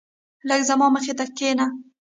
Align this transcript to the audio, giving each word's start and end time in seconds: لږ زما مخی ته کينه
لږ 0.49 0.61
زما 0.69 0.87
مخی 0.95 1.13
ته 1.17 1.25
کينه 1.37 1.65